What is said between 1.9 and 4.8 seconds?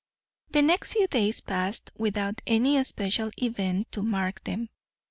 without any special event to mark them.